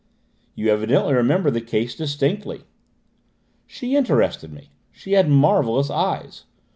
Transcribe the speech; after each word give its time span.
"You 0.55 0.69
evidently 0.69 1.13
remember 1.13 1.51
the 1.51 1.61
case 1.61 1.93
distinctly." 1.95 2.63
"She 3.67 3.95
interested 3.95 4.51
me; 4.51 4.71
she 4.91 5.11
has 5.11 5.27
marvellous 5.27 5.91
eyes. 5.91 6.45